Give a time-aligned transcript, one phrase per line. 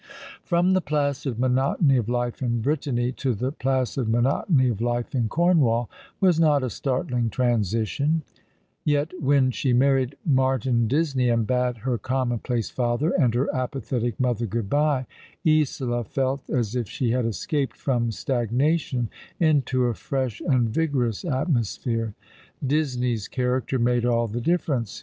[0.41, 5.29] From the placid monotony of life in Brittany to the placid 'monotony of life in
[5.29, 8.23] Cornwall, was not a startling transition;
[8.83, 14.47] yet when she married Martin Disney, and bade her commonplace father and her apathetic mother
[14.47, 15.05] good byo,
[15.47, 19.07] Isola felt as if she had escaped from stagnation
[19.39, 22.15] into a fresh and vigorous atmosphere.
[22.65, 24.99] Disney's character made all the difference.